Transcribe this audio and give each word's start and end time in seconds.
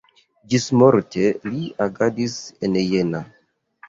Ĝismorte 0.51 1.27
li 1.49 1.59
agadis 1.85 2.39
en 2.69 2.79
Jena. 2.93 3.21